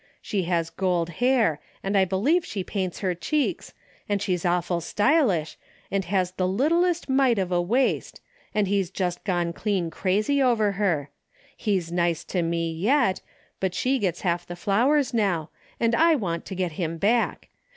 [0.19, 3.71] She has gold hair and I believe she paints her cheeks,
[4.09, 5.59] and she's awful stylish,
[5.91, 8.19] and has the littlest mite of a waist,
[8.51, 11.11] and he's just gone clean crazy over her.
[11.55, 12.87] He's nice to me DAILY RATE.
[12.87, 16.97] 243 yet, but she gets half the flowers noAv, and I want to get him
[16.97, 17.49] back.